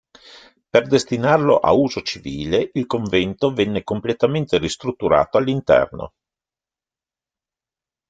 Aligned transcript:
Per 0.71 0.87
destinarlo 0.87 1.59
a 1.59 1.73
uso 1.73 2.01
civile, 2.01 2.71
il 2.73 2.87
convento 2.87 3.53
venne 3.53 3.83
completamente 3.83 4.57
ristrutturato 4.57 5.37
all'interno. 5.37 6.13